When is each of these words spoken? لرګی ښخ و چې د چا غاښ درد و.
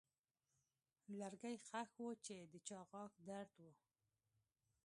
لرګی 1.19 1.55
ښخ 1.67 1.91
و 2.01 2.07
چې 2.25 2.37
د 2.51 2.53
چا 2.67 2.79
غاښ 2.89 3.13
درد 3.27 3.53
و. 3.61 3.65